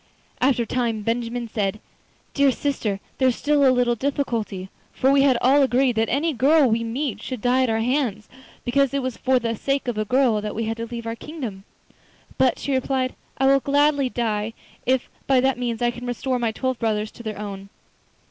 After 0.39 0.63
a 0.63 0.65
time 0.65 1.03
Benjamin 1.03 1.47
said: 1.47 1.79
'Dear 2.33 2.51
sister, 2.51 2.99
there 3.19 3.27
is 3.27 3.35
still 3.35 3.63
a 3.63 3.69
little 3.69 3.93
difficulty, 3.93 4.69
for 4.91 5.11
we 5.11 5.21
had 5.21 5.37
all 5.43 5.61
agreed 5.61 5.95
that 5.97 6.09
any 6.09 6.33
girl 6.33 6.67
we 6.67 6.83
met 6.83 7.21
should 7.21 7.39
die 7.39 7.61
at 7.61 7.69
our 7.69 7.81
hands, 7.81 8.27
because 8.65 8.95
it 8.95 9.03
was 9.03 9.15
for 9.15 9.37
the 9.37 9.55
sake 9.55 9.87
of 9.87 9.99
a 9.99 10.03
girl 10.05 10.41
that 10.41 10.55
we 10.55 10.63
had 10.63 10.77
to 10.77 10.87
leave 10.87 11.05
our 11.05 11.15
kingdom.' 11.15 11.65
'But,' 12.39 12.57
she 12.57 12.73
replied, 12.73 13.13
'I 13.37 13.45
will 13.45 13.59
gladly 13.59 14.09
die 14.09 14.53
if 14.87 15.07
by 15.27 15.39
that 15.39 15.59
means 15.59 15.83
I 15.83 15.91
can 15.91 16.07
restore 16.07 16.39
my 16.39 16.51
twelve 16.51 16.79
brothers 16.79 17.11
to 17.11 17.21
their 17.21 17.37
own. 17.37 17.69